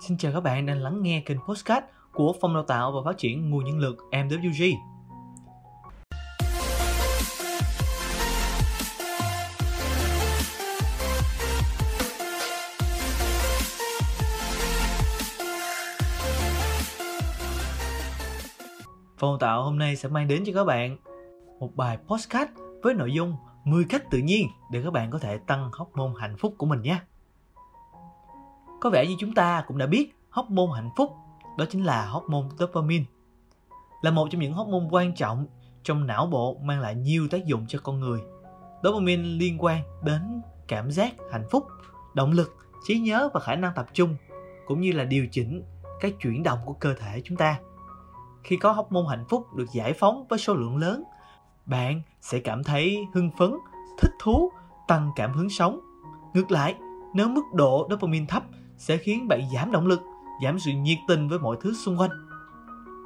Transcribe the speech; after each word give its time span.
Xin 0.00 0.18
chào 0.18 0.32
các 0.32 0.40
bạn 0.40 0.66
đang 0.66 0.82
lắng 0.82 1.02
nghe 1.02 1.22
kênh 1.26 1.38
Postcard 1.48 1.86
của 2.12 2.34
Phòng 2.40 2.54
Đào 2.54 2.62
tạo 2.62 2.92
và 2.92 3.10
Phát 3.10 3.18
triển 3.18 3.50
Nguồn 3.50 3.64
Nhân 3.64 3.78
lực 3.78 3.96
MWG. 4.10 4.74
Phòng 19.18 19.30
Đào 19.30 19.38
tạo 19.38 19.64
hôm 19.64 19.78
nay 19.78 19.96
sẽ 19.96 20.08
mang 20.08 20.28
đến 20.28 20.42
cho 20.46 20.52
các 20.54 20.64
bạn 20.64 20.96
một 21.60 21.76
bài 21.76 21.98
postcard 22.06 22.52
với 22.82 22.94
nội 22.94 23.12
dung 23.12 23.36
10 23.64 23.84
cách 23.88 24.02
tự 24.10 24.18
nhiên 24.18 24.48
để 24.72 24.82
các 24.84 24.92
bạn 24.92 25.10
có 25.10 25.18
thể 25.18 25.38
tăng 25.46 25.70
hóc 25.72 25.90
môn 25.96 26.14
hạnh 26.18 26.36
phúc 26.38 26.54
của 26.58 26.66
mình 26.66 26.82
nhé. 26.82 27.00
Có 28.80 28.90
vẻ 28.90 29.06
như 29.06 29.16
chúng 29.18 29.34
ta 29.34 29.64
cũng 29.66 29.78
đã 29.78 29.86
biết 29.86 30.16
hormone 30.30 30.72
hạnh 30.74 30.90
phúc 30.96 31.10
đó 31.58 31.64
chính 31.70 31.84
là 31.84 32.06
hormone 32.06 32.48
dopamine. 32.58 33.04
Là 34.02 34.10
một 34.10 34.28
trong 34.30 34.40
những 34.40 34.52
hormone 34.52 34.88
quan 34.90 35.14
trọng 35.14 35.46
trong 35.82 36.06
não 36.06 36.26
bộ 36.26 36.56
mang 36.62 36.80
lại 36.80 36.94
nhiều 36.94 37.28
tác 37.28 37.46
dụng 37.46 37.64
cho 37.68 37.78
con 37.82 38.00
người. 38.00 38.20
Dopamine 38.82 39.22
liên 39.22 39.56
quan 39.58 39.82
đến 40.04 40.42
cảm 40.68 40.90
giác 40.90 41.14
hạnh 41.32 41.44
phúc, 41.50 41.66
động 42.14 42.32
lực, 42.32 42.56
trí 42.86 42.98
nhớ 42.98 43.28
và 43.34 43.40
khả 43.40 43.56
năng 43.56 43.72
tập 43.74 43.86
trung 43.92 44.16
cũng 44.66 44.80
như 44.80 44.92
là 44.92 45.04
điều 45.04 45.26
chỉnh 45.32 45.62
các 46.00 46.12
chuyển 46.20 46.42
động 46.42 46.58
của 46.64 46.72
cơ 46.72 46.94
thể 46.94 47.22
chúng 47.24 47.36
ta. 47.36 47.60
Khi 48.44 48.56
có 48.56 48.72
hormone 48.72 49.08
hạnh 49.10 49.24
phúc 49.28 49.54
được 49.54 49.66
giải 49.72 49.92
phóng 49.92 50.26
với 50.28 50.38
số 50.38 50.54
lượng 50.54 50.76
lớn, 50.76 51.04
bạn 51.66 52.02
sẽ 52.20 52.40
cảm 52.40 52.64
thấy 52.64 53.06
hưng 53.14 53.30
phấn, 53.38 53.54
thích 53.98 54.12
thú, 54.22 54.52
tăng 54.88 55.10
cảm 55.16 55.32
hứng 55.32 55.50
sống. 55.50 55.80
Ngược 56.34 56.50
lại, 56.50 56.74
nếu 57.14 57.28
mức 57.28 57.44
độ 57.54 57.86
dopamine 57.90 58.26
thấp 58.28 58.42
sẽ 58.78 58.96
khiến 58.96 59.28
bạn 59.28 59.40
giảm 59.54 59.72
động 59.72 59.86
lực, 59.86 60.00
giảm 60.44 60.58
sự 60.58 60.70
nhiệt 60.72 60.98
tình 61.08 61.28
với 61.28 61.38
mọi 61.38 61.56
thứ 61.60 61.74
xung 61.74 62.00
quanh. 62.00 62.10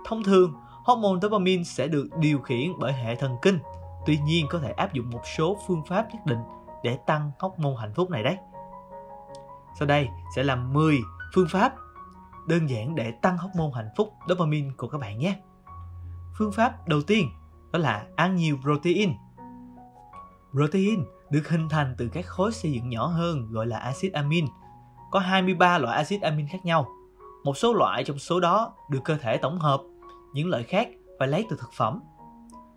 Thông 0.04 0.22
thường, 0.22 0.54
hormone 0.84 1.20
dopamine 1.23 1.64
sẽ 1.64 1.88
được 1.88 2.09
điều 2.18 2.38
khiển 2.38 2.73
bởi 2.79 2.92
hệ 2.92 3.16
thần 3.16 3.37
kinh. 3.42 3.59
Tuy 4.06 4.18
nhiên 4.18 4.46
có 4.51 4.59
thể 4.59 4.73
áp 4.73 4.92
dụng 4.92 5.10
một 5.10 5.23
số 5.37 5.59
phương 5.66 5.82
pháp 5.88 6.06
nhất 6.14 6.26
định 6.26 6.38
để 6.82 6.98
tăng 7.06 7.30
hormone 7.40 7.76
hạnh 7.80 7.92
phúc 7.95 8.10
này 8.10 8.23
đấy. 8.23 8.37
Sau 9.79 9.88
đây 9.88 10.09
sẽ 10.37 10.42
là 10.42 10.56
10 10.56 11.01
phương 11.34 11.48
pháp 11.51 11.74
đơn 12.46 12.70
giản 12.70 12.95
để 12.95 13.10
tăng 13.10 13.38
hormone 13.38 13.70
hạnh 13.74 13.88
phúc 13.96 14.12
dopamine 14.29 14.70
của 14.76 14.88
các 14.88 14.98
bạn 14.98 15.18
nhé. 15.18 15.36
Phương 16.38 16.52
pháp 16.52 16.88
đầu 16.88 17.02
tiên 17.02 17.30
đó 17.73 17.79
là 17.79 18.07
ăn 18.16 18.36
nhiều 18.36 18.57
protein. 18.62 19.12
Protein 20.52 21.04
được 21.30 21.48
hình 21.48 21.68
thành 21.68 21.95
từ 21.98 22.09
các 22.09 22.26
khối 22.26 22.52
xây 22.52 22.73
dựng 22.73 22.88
nhỏ 22.88 23.07
hơn 23.07 23.46
gọi 23.51 23.66
là 23.66 23.79
axit 23.79 24.12
amin 24.12 24.46
có 25.13 25.18
23 25.18 25.79
loại 25.79 25.96
axit 25.96 26.23
amin 26.23 26.46
khác 26.49 26.65
nhau. 26.65 26.88
Một 27.45 27.57
số 27.57 27.74
loại 27.74 28.05
trong 28.05 28.18
số 28.18 28.41
đó 28.41 28.74
được 28.91 29.01
cơ 29.05 29.16
thể 29.16 29.37
tổng 29.37 29.59
hợp, 29.59 29.80
những 30.32 30.51
loại 30.51 30.63
khác 30.63 30.88
phải 31.19 31.29
lấy 31.29 31.46
từ 31.51 31.57
thực 31.60 31.73
phẩm. 31.77 32.01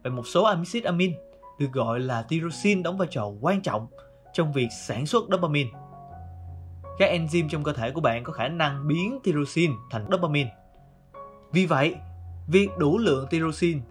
Và 0.03 0.09
một 0.09 0.27
số 0.27 0.43
axit 0.43 0.83
amin 0.83 1.13
được 1.59 1.71
gọi 1.73 1.99
là 1.99 2.21
tyrosine 2.21 2.81
đóng 2.81 2.97
vai 2.97 3.07
trò 3.11 3.31
quan 3.41 3.61
trọng 3.61 3.87
trong 4.33 4.53
việc 4.53 4.67
sản 4.87 5.05
xuất 5.05 5.23
dopamine. 5.31 5.69
Các 6.97 7.09
enzyme 7.11 7.49
trong 7.49 7.63
cơ 7.63 7.73
thể 7.73 7.91
của 7.91 8.01
bạn 8.01 8.23
có 8.23 8.33
khả 8.33 8.47
năng 8.47 8.87
biến 8.87 9.19
tyrosine 9.23 9.73
thành 9.91 10.07
dopamine. 10.11 10.49
Vì 11.51 11.65
vậy, 11.65 11.95
việc 12.47 12.69
đủ 12.77 12.97
lượng 12.97 13.27
tyrosine 13.29 13.81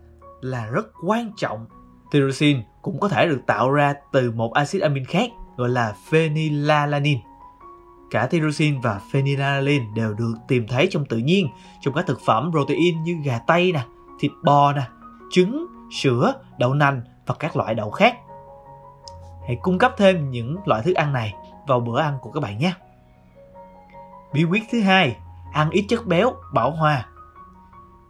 là 0.41 0.67
rất 0.67 0.87
quan 1.07 1.33
trọng. 1.37 1.67
Tyrosine 2.11 2.63
cũng 2.83 3.01
có 3.01 3.09
thể 3.09 3.27
được 3.27 3.41
tạo 3.47 3.71
ra 3.71 3.95
từ 4.13 4.31
một 4.31 4.53
axit 4.53 4.83
amin 4.83 5.05
khác 5.05 5.31
gọi 5.57 5.69
là 5.69 5.95
phenylalanine. 6.11 7.21
Cả 8.11 8.27
tyrosine 8.27 8.79
và 8.83 9.01
phenylalanine 9.11 9.87
đều 9.95 10.15
được 10.15 10.35
tìm 10.49 10.67
thấy 10.69 10.89
trong 10.91 11.05
tự 11.05 11.19
nhiên 11.19 11.49
trong 11.81 11.95
các 11.95 12.07
thực 12.07 12.21
phẩm 12.27 12.51
protein 12.51 13.03
như 13.03 13.17
gà 13.25 13.39
tây 13.39 13.73
nè, 13.73 13.85
thịt 14.21 14.31
bò 14.45 14.73
nè, 14.73 14.83
trứng, 15.31 15.67
sữa, 15.93 16.35
đậu 16.59 16.75
nành 16.75 17.03
và 17.27 17.35
các 17.39 17.57
loại 17.57 17.75
đậu 17.75 17.91
khác. 17.91 18.17
Hãy 19.47 19.57
cung 19.63 19.79
cấp 19.79 19.95
thêm 19.97 20.31
những 20.31 20.57
loại 20.65 20.83
thức 20.83 20.95
ăn 20.95 21.13
này 21.13 21.35
vào 21.67 21.81
bữa 21.81 22.01
ăn 22.01 22.19
của 22.21 22.31
các 22.31 22.41
bạn 22.41 22.59
nhé. 22.59 22.73
Bí 24.33 24.45
quyết 24.45 24.63
thứ 24.73 24.81
hai, 24.81 25.17
ăn 25.53 25.71
ít 25.71 25.85
chất 25.89 26.07
béo, 26.07 26.33
bảo 26.55 26.71
hòa. 26.71 27.07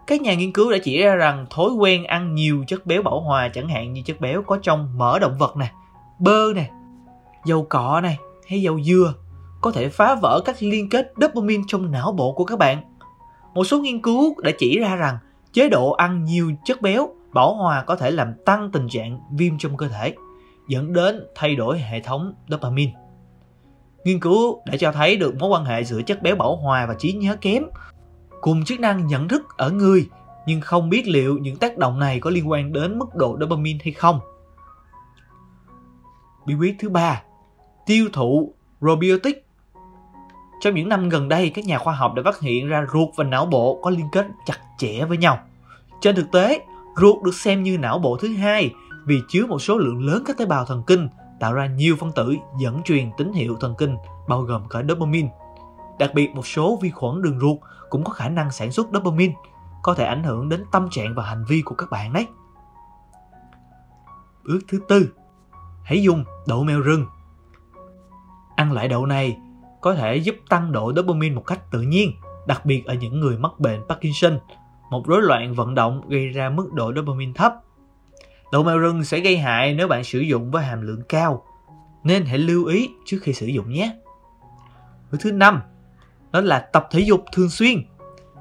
Các 0.07 0.23
nhà 0.23 0.35
nghiên 0.35 0.53
cứu 0.53 0.73
đã 0.73 0.79
chỉ 0.83 1.03
ra 1.03 1.15
rằng 1.15 1.47
thói 1.51 1.71
quen 1.71 2.05
ăn 2.05 2.35
nhiều 2.35 2.65
chất 2.67 2.87
béo 2.87 3.03
bảo 3.03 3.21
hòa 3.21 3.49
chẳng 3.49 3.69
hạn 3.69 3.93
như 3.93 4.03
chất 4.03 4.21
béo 4.21 4.43
có 4.43 4.59
trong 4.63 4.99
mỡ 4.99 5.19
động 5.19 5.39
vật 5.39 5.57
nè, 5.57 5.73
bơ 6.19 6.53
nè, 6.55 6.71
dầu 7.45 7.67
cọ 7.69 8.01
này 8.01 8.19
hay 8.49 8.63
dầu 8.63 8.81
dừa 8.81 9.15
có 9.65 9.73
thể 9.73 9.89
phá 9.89 10.15
vỡ 10.15 10.41
các 10.45 10.57
liên 10.61 10.89
kết 10.89 11.13
dopamine 11.17 11.63
trong 11.67 11.91
não 11.91 12.13
bộ 12.13 12.33
của 12.33 12.45
các 12.45 12.59
bạn. 12.59 12.83
Một 13.55 13.65
số 13.65 13.81
nghiên 13.81 14.03
cứu 14.03 14.41
đã 14.41 14.51
chỉ 14.59 14.79
ra 14.79 14.97
rằng 14.97 15.19
chế 15.53 15.69
độ 15.69 15.91
ăn 15.91 16.25
nhiều 16.25 16.53
chất 16.65 16.83
béo 16.83 17.15
bảo 17.33 17.55
hòa 17.55 17.85
có 17.87 17.97
thể 17.97 18.11
làm 18.11 18.35
tăng 18.45 18.71
tình 18.73 18.89
trạng 18.89 19.21
viêm 19.33 19.59
trong 19.59 19.77
cơ 19.77 19.89
thể, 19.89 20.15
dẫn 20.69 20.93
đến 20.93 21.27
thay 21.35 21.57
đổi 21.57 21.79
hệ 21.79 22.01
thống 22.01 22.35
dopamine. 22.49 22.93
Nghiên 24.05 24.21
cứu 24.21 24.61
đã 24.67 24.77
cho 24.77 24.93
thấy 24.93 25.17
được 25.17 25.35
mối 25.39 25.51
quan 25.51 25.65
hệ 25.65 25.85
giữa 25.85 26.03
chất 26.03 26.23
béo 26.23 26.37
bảo 26.37 26.57
hòa 26.57 26.87
và 26.87 26.95
trí 26.99 27.13
nhớ 27.13 27.37
kém 27.41 27.65
cùng 28.41 28.65
chức 28.65 28.81
năng 28.81 29.07
nhận 29.07 29.29
thức 29.29 29.43
ở 29.57 29.71
người 29.71 30.09
nhưng 30.47 30.61
không 30.61 30.91
biết 30.91 31.09
liệu 31.09 31.39
những 31.39 31.57
tác 31.57 31.79
động 31.79 31.99
này 31.99 32.21
có 32.21 32.31
liên 32.31 32.51
quan 32.51 32.73
đến 32.73 32.99
mức 32.99 33.15
độ 33.15 33.37
dopamine 33.41 33.79
hay 33.85 33.93
không. 33.93 34.21
Bí 36.47 36.55
quyết 36.55 36.77
thứ 36.79 36.89
ba, 36.89 37.23
tiêu 37.87 38.09
thụ 38.13 38.55
probiotic 38.79 39.45
trong 40.61 40.75
những 40.75 40.89
năm 40.89 41.09
gần 41.09 41.29
đây, 41.29 41.51
các 41.51 41.65
nhà 41.65 41.79
khoa 41.79 41.95
học 41.95 42.15
đã 42.15 42.23
phát 42.25 42.41
hiện 42.41 42.69
ra 42.69 42.87
ruột 42.93 43.09
và 43.17 43.25
não 43.25 43.47
bộ 43.47 43.81
có 43.83 43.91
liên 43.91 44.09
kết 44.13 44.27
chặt 44.47 44.59
chẽ 44.79 45.05
với 45.05 45.19
nhau. 45.19 45.39
Trên 46.01 46.17
thực 46.17 46.33
tế, 46.33 46.61
ruột 46.97 47.23
được 47.23 47.35
xem 47.35 47.63
như 47.63 47.79
não 47.79 47.99
bộ 47.99 48.17
thứ 48.17 48.29
hai 48.29 48.75
vì 49.05 49.23
chứa 49.29 49.47
một 49.47 49.59
số 49.59 49.79
lượng 49.79 50.07
lớn 50.07 50.23
các 50.27 50.39
tế 50.39 50.47
bào 50.47 50.65
thần 50.65 50.83
kinh 50.87 51.09
tạo 51.41 51.53
ra 51.53 51.67
nhiều 51.67 51.97
phân 51.97 52.13
tử 52.13 52.37
dẫn 52.59 52.83
truyền 52.83 53.11
tín 53.17 53.33
hiệu 53.33 53.57
thần 53.61 53.75
kinh 53.79 53.97
bao 54.29 54.43
gồm 54.43 54.69
cả 54.69 54.83
dopamine. 54.89 55.29
Đặc 55.99 56.11
biệt 56.15 56.31
một 56.35 56.47
số 56.47 56.79
vi 56.83 56.91
khuẩn 56.91 57.23
đường 57.23 57.41
ruột 57.41 57.59
cũng 57.91 58.05
có 58.05 58.13
khả 58.13 58.29
năng 58.29 58.51
sản 58.51 58.73
xuất 58.73 58.87
dopamine, 58.93 59.35
có 59.83 59.95
thể 59.95 60.05
ảnh 60.05 60.25
hưởng 60.25 60.49
đến 60.49 60.65
tâm 60.73 60.89
trạng 60.91 61.15
và 61.15 61.23
hành 61.25 61.45
vi 61.49 61.63
của 61.65 61.75
các 61.75 61.91
bạn 61.91 62.13
đấy. 62.13 62.27
Bước 64.45 64.59
thứ 64.69 64.81
tư, 64.89 65.13
hãy 65.83 66.03
dùng 66.03 66.25
đậu 66.47 66.65
mèo 66.65 66.81
rừng. 66.81 67.07
Ăn 68.57 68.73
loại 68.73 68.89
đậu 68.89 69.07
này 69.07 69.37
có 69.85 69.95
thể 69.95 70.17
giúp 70.17 70.37
tăng 70.49 70.73
độ 70.73 70.93
dopamine 70.97 71.35
một 71.35 71.47
cách 71.47 71.71
tự 71.71 71.81
nhiên, 71.81 72.13
đặc 72.47 72.67
biệt 72.67 72.87
ở 72.87 72.95
những 72.95 73.21
người 73.21 73.39
mắc 73.39 73.53
bệnh 73.59 73.81
Parkinson, 73.89 74.39
một 74.91 75.07
rối 75.07 75.23
loạn 75.23 75.55
vận 75.55 75.75
động 75.75 76.09
gây 76.09 76.29
ra 76.29 76.51
mức 76.51 76.73
độ 76.73 76.93
dopamine 76.97 77.33
thấp. 77.35 77.55
Đậu 78.53 78.63
mèo 78.63 78.79
rừng 78.79 79.05
sẽ 79.05 79.21
gây 79.21 79.39
hại 79.39 79.75
nếu 79.75 79.89
bạn 79.89 80.05
sử 80.05 80.21
dụng 80.21 80.51
với 80.51 80.65
hàm 80.65 80.83
lượng 80.83 81.03
cao, 81.09 81.45
nên 82.05 82.25
hãy 82.25 82.39
lưu 82.39 82.65
ý 82.65 82.91
trước 83.05 83.19
khi 83.23 83.33
sử 83.33 83.47
dụng 83.47 83.73
nhé. 83.73 83.97
Thứ 85.11 85.19
thứ 85.21 85.33
năm, 85.33 85.63
đó 86.33 86.41
là 86.41 86.59
tập 86.59 86.89
thể 86.91 87.01
dục 87.01 87.25
thường 87.33 87.51
xuyên. 87.51 87.85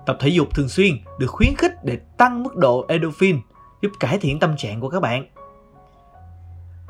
Tập 0.06 0.18
thể 0.20 0.30
dục 0.30 0.56
thường 0.56 0.70
xuyên 0.70 0.94
được 1.20 1.28
khuyến 1.28 1.56
khích 1.56 1.74
để 1.84 2.00
tăng 2.18 2.44
mức 2.44 2.56
độ 2.56 2.86
endorphin, 2.88 3.40
giúp 3.82 3.92
cải 4.00 4.18
thiện 4.18 4.40
tâm 4.40 4.58
trạng 4.58 4.80
của 4.80 4.90
các 4.90 5.00
bạn. 5.00 5.26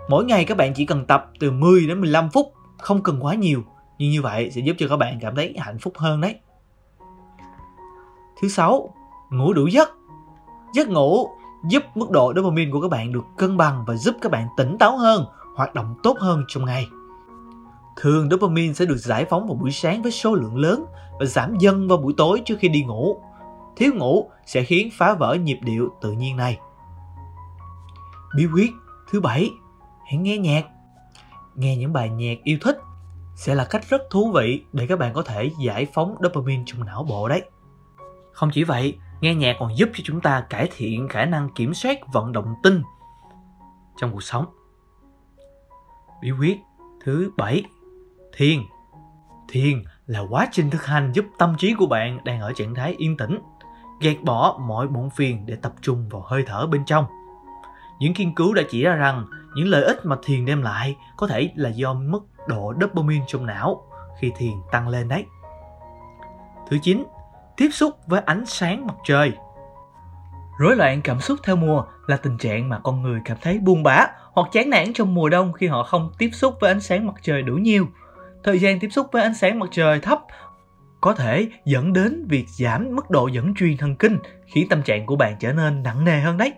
Mỗi 0.09 0.25
ngày 0.25 0.45
các 0.45 0.57
bạn 0.57 0.73
chỉ 0.73 0.85
cần 0.85 1.05
tập 1.05 1.31
từ 1.39 1.51
10 1.51 1.87
đến 1.87 2.01
15 2.01 2.29
phút, 2.29 2.53
không 2.77 3.03
cần 3.03 3.19
quá 3.19 3.35
nhiều 3.35 3.63
nhưng 3.97 4.11
như 4.11 4.21
vậy 4.21 4.51
sẽ 4.51 4.61
giúp 4.61 4.75
cho 4.79 4.87
các 4.89 4.97
bạn 4.97 5.19
cảm 5.21 5.35
thấy 5.35 5.55
hạnh 5.57 5.79
phúc 5.79 5.93
hơn 5.97 6.21
đấy. 6.21 6.39
Thứ 8.41 8.47
sáu, 8.47 8.93
ngủ 9.29 9.53
đủ 9.53 9.67
giấc. 9.67 9.89
Giấc 10.73 10.89
ngủ 10.89 11.29
giúp 11.69 11.83
mức 11.95 12.11
độ 12.11 12.33
dopamine 12.35 12.71
của 12.71 12.81
các 12.81 12.91
bạn 12.91 13.11
được 13.11 13.25
cân 13.37 13.57
bằng 13.57 13.83
và 13.87 13.95
giúp 13.95 14.15
các 14.21 14.31
bạn 14.31 14.47
tỉnh 14.57 14.77
táo 14.77 14.97
hơn, 14.97 15.25
hoạt 15.55 15.73
động 15.73 15.95
tốt 16.03 16.17
hơn 16.19 16.43
trong 16.47 16.65
ngày. 16.65 16.87
Thường 17.95 18.29
dopamine 18.29 18.73
sẽ 18.73 18.85
được 18.85 18.97
giải 18.97 19.25
phóng 19.25 19.47
vào 19.47 19.55
buổi 19.55 19.71
sáng 19.71 20.01
với 20.01 20.11
số 20.11 20.33
lượng 20.33 20.57
lớn 20.57 20.85
và 21.19 21.25
giảm 21.25 21.57
dần 21.59 21.87
vào 21.87 21.97
buổi 21.97 22.13
tối 22.17 22.41
trước 22.45 22.56
khi 22.59 22.68
đi 22.68 22.83
ngủ. 22.83 23.18
Thiếu 23.75 23.91
ngủ 23.95 24.29
sẽ 24.45 24.63
khiến 24.63 24.89
phá 24.94 25.13
vỡ 25.13 25.33
nhịp 25.33 25.59
điệu 25.62 25.89
tự 26.01 26.12
nhiên 26.12 26.38
này. 26.38 26.59
Bí 28.35 28.47
quyết 28.53 28.71
thứ 29.12 29.21
bảy, 29.21 29.50
hãy 30.06 30.18
nghe 30.18 30.38
nhạc. 30.38 30.65
Nghe 31.56 31.75
những 31.75 31.94
bài 31.94 32.09
nhạc 32.09 32.44
yêu 32.44 32.57
thích 32.62 32.77
sẽ 33.35 33.56
là 33.56 33.65
cách 33.65 33.89
rất 33.89 34.01
thú 34.09 34.31
vị 34.31 34.63
để 34.74 34.88
các 34.88 35.00
bạn 35.00 35.13
có 35.13 35.21
thể 35.21 35.51
giải 35.59 35.88
phóng 35.94 36.15
dopamine 36.24 36.63
trong 36.65 36.85
não 36.85 37.03
bộ 37.03 37.30
đấy. 37.30 37.41
Không 38.31 38.50
chỉ 38.53 38.63
vậy, 38.63 38.97
nghe 39.21 39.35
nhạc 39.35 39.56
còn 39.59 39.77
giúp 39.77 39.89
cho 39.94 40.01
chúng 40.03 40.21
ta 40.21 40.41
cải 40.41 40.69
thiện 40.75 41.07
khả 41.07 41.25
năng 41.25 41.50
kiểm 41.50 41.74
soát 41.74 42.00
vận 42.13 42.31
động 42.31 42.53
tinh 42.63 42.81
trong 43.97 44.12
cuộc 44.12 44.24
sống. 44.24 44.45
Bí 46.21 46.31
quyết 46.31 46.59
thứ 47.03 47.31
bảy 47.38 47.63
Thiền 48.38 48.59
Thiền 49.47 49.83
là 50.07 50.19
quá 50.30 50.47
trình 50.51 50.69
thực 50.69 50.85
hành 50.85 51.12
giúp 51.12 51.25
tâm 51.38 51.56
trí 51.57 51.74
của 51.74 51.85
bạn 51.85 52.24
đang 52.24 52.41
ở 52.41 52.53
trạng 52.53 52.75
thái 52.75 52.95
yên 52.97 53.18
tĩnh, 53.18 53.39
gạt 54.01 54.15
bỏ 54.24 54.59
mọi 54.62 54.88
bộn 54.88 55.09
phiền 55.09 55.45
để 55.45 55.56
tập 55.56 55.74
trung 55.81 56.09
vào 56.09 56.21
hơi 56.25 56.44
thở 56.47 56.68
bên 56.68 56.85
trong. 56.85 57.06
Những 58.00 58.13
nghiên 58.18 58.36
cứu 58.36 58.54
đã 58.54 58.63
chỉ 58.69 58.84
ra 58.84 58.95
rằng 58.95 59.25
những 59.56 59.68
lợi 59.68 59.84
ích 59.84 60.06
mà 60.06 60.16
thiền 60.24 60.45
đem 60.45 60.62
lại 60.62 60.95
có 61.18 61.28
thể 61.28 61.51
là 61.56 61.69
do 61.69 61.94
mức 61.94 62.19
độ 62.48 62.74
dopamine 62.81 63.25
trong 63.28 63.45
não 63.45 63.84
khi 64.22 64.31
thiền 64.38 64.54
tăng 64.72 64.88
lên 64.88 65.07
đấy. 65.07 65.25
Thứ 66.69 66.78
9. 66.81 67.04
Tiếp 67.57 67.69
xúc 67.72 67.98
với 68.07 68.22
ánh 68.25 68.45
sáng 68.45 68.88
mặt 68.88 68.95
trời. 69.06 69.31
Rối 70.60 70.75
loạn 70.75 71.01
cảm 71.01 71.19
xúc 71.19 71.40
theo 71.44 71.56
mùa 71.56 71.84
là 72.07 72.18
tình 72.18 72.38
trạng 72.38 72.69
mà 72.69 72.80
con 72.80 73.01
người 73.01 73.19
cảm 73.25 73.38
thấy 73.42 73.60
buồn 73.60 73.84
bã 73.84 74.07
hoặc 74.34 74.48
chán 74.51 74.69
nản 74.69 74.94
trong 74.94 75.13
mùa 75.13 75.30
đông 75.30 75.54
khi 75.54 75.68
họ 75.68 75.84
không 75.84 76.12
tiếp 76.18 76.30
xúc 76.34 76.56
với 76.62 76.72
ánh 76.72 76.81
sáng 76.81 77.07
mặt 77.07 77.16
trời 77.22 77.42
đủ 77.42 77.54
nhiều. 77.54 77.88
Thời 78.44 78.60
gian 78.60 78.80
tiếp 78.80 78.90
xúc 78.92 79.07
với 79.12 79.24
ánh 79.24 79.34
sáng 79.34 79.60
mặt 79.60 79.69
trời 79.72 80.00
thấp 80.00 80.19
có 81.01 81.13
thể 81.13 81.48
dẫn 81.66 81.94
đến 81.94 82.25
việc 82.30 82.45
giảm 82.50 82.95
mức 82.95 83.10
độ 83.10 83.28
dẫn 83.28 83.54
truyền 83.56 83.78
thần 83.78 83.95
kinh, 83.95 84.18
khiến 84.45 84.69
tâm 84.69 84.81
trạng 84.81 85.06
của 85.06 85.16
bạn 85.16 85.36
trở 85.40 85.54
nên 85.54 85.84
nặng 85.84 86.06
nề 86.06 86.19
hơn 86.19 86.38
đấy. 86.38 86.54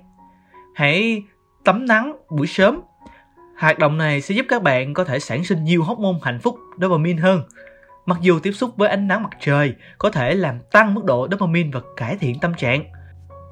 Hãy 0.76 1.24
tắm 1.64 1.86
nắng 1.86 2.16
buổi 2.30 2.48
sớm. 2.48 2.82
Hoạt 3.58 3.80
động 3.80 3.98
này 3.98 4.22
sẽ 4.22 4.36
giúp 4.36 4.46
các 4.50 4.64
bạn 4.64 4.94
có 4.94 5.04
thể 5.04 5.20
sản 5.20 5.44
sinh 5.44 5.64
nhiều 5.64 5.84
hormone 5.84 6.20
hạnh 6.22 6.40
phúc 6.40 6.60
dopamine 6.82 7.22
hơn. 7.22 7.44
Mặc 8.06 8.18
dù 8.22 8.40
tiếp 8.40 8.52
xúc 8.52 8.78
với 8.78 8.90
ánh 8.90 9.08
nắng 9.08 9.24
mặt 9.24 9.30
trời 9.40 9.76
có 9.98 10.10
thể 10.10 10.34
làm 10.34 10.60
tăng 10.72 10.94
mức 10.94 11.06
độ 11.06 11.28
dopamine 11.32 11.70
và 11.74 11.80
cải 11.98 12.18
thiện 12.18 12.40
tâm 12.40 12.54
trạng, 12.54 12.84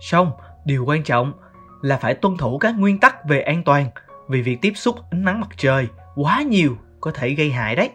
song 0.01 0.31
điều 0.65 0.85
quan 0.85 1.03
trọng 1.03 1.33
là 1.81 1.97
phải 1.97 2.13
tuân 2.13 2.37
thủ 2.37 2.57
các 2.57 2.75
nguyên 2.77 2.99
tắc 2.99 3.25
về 3.25 3.41
an 3.41 3.63
toàn 3.63 3.85
vì 4.27 4.41
việc 4.41 4.57
tiếp 4.61 4.73
xúc 4.75 4.95
ánh 5.11 5.25
nắng 5.25 5.39
mặt 5.39 5.49
trời 5.57 5.87
quá 6.15 6.41
nhiều 6.41 6.77
có 7.01 7.11
thể 7.11 7.29
gây 7.29 7.51
hại 7.51 7.75
đấy. 7.75 7.89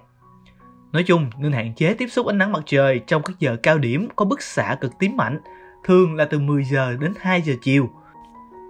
Nói 0.92 1.02
chung, 1.02 1.30
nên 1.38 1.52
hạn 1.52 1.75
chế 1.75 1.94
tiếp 1.94 2.08
xúc 2.08 2.26
ánh 2.26 2.38
nắng 2.38 2.52
mặt 2.52 2.62
trời 2.66 3.00
trong 3.06 3.22
các 3.22 3.38
giờ 3.38 3.56
cao 3.62 3.78
điểm 3.78 4.08
có 4.16 4.25
bức 4.25 4.42
xạ 4.42 4.76
cực 4.80 4.92
tím 4.98 5.16
mạnh, 5.16 5.40
thường 5.84 6.14
là 6.14 6.25
từ 6.25 6.38
10 6.38 6.64
giờ 6.64 6.96
đến 7.00 7.14
2 7.20 7.42
giờ 7.42 7.54
chiều. 7.62 7.90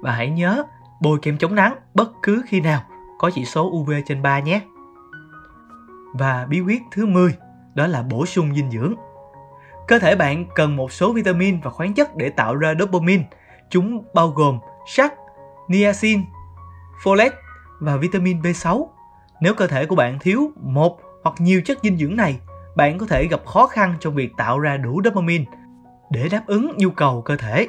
Và 0.03 0.13
hãy 0.13 0.31
nhớ 0.31 0.63
bôi 1.01 1.19
kem 1.23 1.39
chống 1.39 1.55
nắng 1.55 1.77
bất 1.95 2.13
cứ 2.23 2.43
khi 2.47 2.61
nào 2.61 2.81
có 3.19 3.31
chỉ 3.35 3.45
số 3.45 3.71
UV 3.71 3.91
trên 4.07 4.23
3 4.23 4.41
nhé. 4.41 4.61
Và 6.13 6.47
bí 6.51 6.61
quyết 6.61 6.83
thứ 6.93 7.07
10 7.07 7.35
đó 7.75 7.87
là 7.87 8.03
bổ 8.03 8.27
sung 8.27 8.55
dinh 8.55 8.71
dưỡng. 8.71 8.95
Cơ 9.89 9.99
thể 9.99 10.17
bạn 10.17 10.45
cần 10.55 10.77
một 10.77 10.93
số 10.93 11.13
vitamin 11.13 11.61
và 11.61 11.71
khoáng 11.71 11.95
chất 11.95 12.17
để 12.17 12.29
tạo 12.29 12.57
ra 12.57 12.75
dopamine. 12.79 13.25
Chúng 13.71 14.05
bao 14.15 14.29
gồm 14.29 14.59
sắt, 14.87 15.15
niacin, 15.69 16.25
folate 17.03 17.31
và 17.81 17.97
vitamin 17.97 18.41
B6. 18.41 18.87
Nếu 19.41 19.55
cơ 19.55 19.67
thể 19.67 19.87
của 19.87 19.97
bạn 19.97 20.19
thiếu 20.21 20.53
một 20.63 21.01
hoặc 21.23 21.35
nhiều 21.39 21.63
chất 21.65 21.79
dinh 21.83 21.99
dưỡng 21.99 22.17
này, 22.17 22.41
bạn 22.77 22.99
có 22.99 23.07
thể 23.07 23.27
gặp 23.27 23.47
khó 23.47 23.67
khăn 23.67 23.95
trong 24.01 24.15
việc 24.15 24.33
tạo 24.37 24.59
ra 24.59 24.77
đủ 24.77 25.01
dopamine 25.05 25.45
để 26.11 26.29
đáp 26.29 26.43
ứng 26.47 26.73
nhu 26.77 26.91
cầu 26.91 27.23
cơ 27.23 27.37
thể. 27.37 27.69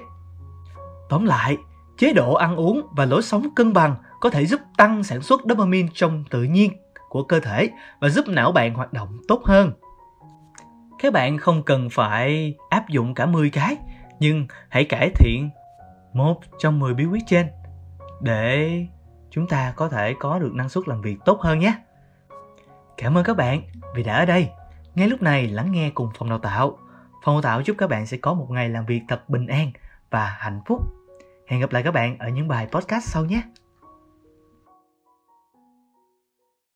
Tóm 1.09 1.25
lại, 1.25 1.57
chế 1.99 2.13
độ 2.13 2.33
ăn 2.33 2.55
uống 2.55 2.81
và 2.91 3.05
lối 3.05 3.21
sống 3.21 3.47
cân 3.55 3.73
bằng 3.73 3.95
có 4.19 4.29
thể 4.29 4.45
giúp 4.45 4.59
tăng 4.77 5.03
sản 5.03 5.21
xuất 5.21 5.41
dopamine 5.49 5.89
trong 5.93 6.23
tự 6.29 6.43
nhiên 6.43 6.71
của 7.09 7.23
cơ 7.23 7.39
thể 7.39 7.69
và 7.99 8.09
giúp 8.09 8.27
não 8.27 8.51
bạn 8.51 8.73
hoạt 8.73 8.93
động 8.93 9.17
tốt 9.27 9.41
hơn. 9.45 9.71
Các 10.99 11.13
bạn 11.13 11.37
không 11.37 11.63
cần 11.63 11.89
phải 11.91 12.55
áp 12.69 12.89
dụng 12.89 13.13
cả 13.13 13.25
10 13.25 13.49
cái, 13.49 13.77
nhưng 14.19 14.47
hãy 14.69 14.85
cải 14.85 15.09
thiện 15.15 15.49
một 16.13 16.41
trong 16.59 16.79
10 16.79 16.93
bí 16.93 17.05
quyết 17.05 17.23
trên 17.27 17.47
để 18.21 18.71
chúng 19.29 19.47
ta 19.47 19.73
có 19.75 19.89
thể 19.89 20.15
có 20.19 20.39
được 20.39 20.53
năng 20.53 20.69
suất 20.69 20.87
làm 20.87 21.01
việc 21.01 21.17
tốt 21.25 21.41
hơn 21.41 21.59
nhé. 21.59 21.73
Cảm 22.97 23.17
ơn 23.17 23.23
các 23.23 23.37
bạn 23.37 23.61
vì 23.95 24.03
đã 24.03 24.15
ở 24.17 24.25
đây, 24.25 24.49
ngay 24.95 25.07
lúc 25.07 25.21
này 25.21 25.47
lắng 25.47 25.71
nghe 25.71 25.89
cùng 25.89 26.09
phòng 26.17 26.29
đào 26.29 26.39
tạo. 26.39 26.77
Phòng 27.23 27.35
đào 27.35 27.41
tạo 27.41 27.63
chúc 27.63 27.75
các 27.77 27.89
bạn 27.89 28.05
sẽ 28.05 28.17
có 28.17 28.33
một 28.33 28.47
ngày 28.49 28.69
làm 28.69 28.85
việc 28.85 29.01
thật 29.07 29.29
bình 29.29 29.47
an 29.47 29.71
và 30.09 30.25
hạnh 30.39 30.61
phúc. 30.65 30.98
Hẹn 31.49 31.59
gặp 31.59 31.71
lại 31.71 31.83
các 31.83 31.91
bạn 31.91 32.17
ở 32.17 32.29
những 32.29 32.47
bài 32.47 32.67
podcast 32.71 33.05
sau 33.05 33.25
nhé. 33.25 33.41